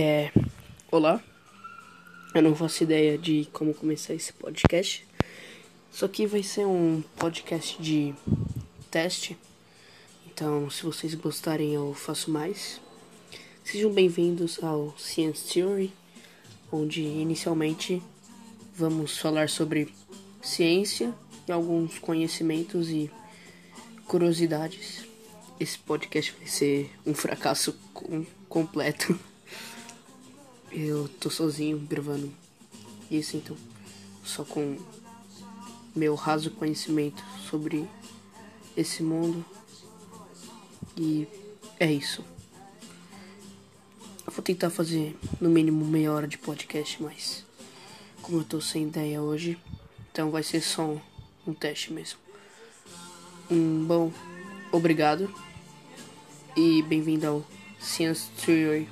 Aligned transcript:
É. 0.00 0.30
Olá. 0.92 1.20
Eu 2.32 2.40
não 2.40 2.54
faço 2.54 2.84
ideia 2.84 3.18
de 3.18 3.48
como 3.52 3.74
começar 3.74 4.14
esse 4.14 4.32
podcast. 4.32 5.04
Isso 5.92 6.04
aqui 6.04 6.24
vai 6.24 6.40
ser 6.40 6.64
um 6.68 7.02
podcast 7.16 7.82
de 7.82 8.14
teste. 8.92 9.36
Então, 10.24 10.70
se 10.70 10.84
vocês 10.84 11.16
gostarem, 11.16 11.74
eu 11.74 11.92
faço 11.94 12.30
mais. 12.30 12.80
Sejam 13.64 13.92
bem-vindos 13.92 14.62
ao 14.62 14.96
Science 14.96 15.52
Theory, 15.52 15.92
onde 16.70 17.02
inicialmente 17.02 18.00
vamos 18.76 19.18
falar 19.18 19.48
sobre 19.48 19.92
ciência 20.40 21.12
e 21.48 21.50
alguns 21.50 21.98
conhecimentos 21.98 22.88
e 22.88 23.10
curiosidades. 24.06 25.04
Esse 25.58 25.76
podcast 25.76 26.32
vai 26.38 26.46
ser 26.46 26.88
um 27.04 27.14
fracasso 27.14 27.76
com 27.92 28.24
completo. 28.48 29.18
Eu 30.70 31.08
tô 31.20 31.30
sozinho 31.30 31.78
gravando 31.78 32.30
isso, 33.10 33.36
então, 33.36 33.56
só 34.22 34.44
com 34.44 34.76
meu 35.96 36.14
raso 36.14 36.50
conhecimento 36.50 37.24
sobre 37.48 37.88
esse 38.76 39.02
mundo. 39.02 39.44
E 40.96 41.26
é 41.80 41.90
isso. 41.90 42.22
Eu 44.26 44.32
vou 44.32 44.42
tentar 44.42 44.68
fazer 44.68 45.16
no 45.40 45.48
mínimo 45.48 45.84
meia 45.86 46.12
hora 46.12 46.28
de 46.28 46.36
podcast, 46.36 47.02
mas 47.02 47.44
como 48.20 48.40
eu 48.40 48.44
tô 48.44 48.60
sem 48.60 48.84
ideia 48.84 49.22
hoje, 49.22 49.58
então 50.12 50.30
vai 50.30 50.42
ser 50.42 50.60
só 50.60 50.82
um, 50.82 51.00
um 51.46 51.54
teste 51.54 51.94
mesmo. 51.94 52.18
Um 53.50 53.86
bom, 53.86 54.12
obrigado 54.70 55.32
e 56.54 56.82
bem-vindo 56.82 57.26
ao 57.26 57.44
Science 57.80 58.28
Theory 58.44 58.86